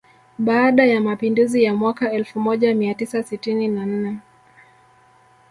[0.39, 4.17] Baada ya mapinduzi ya mwaka elfu moja mia tisa sitini na nne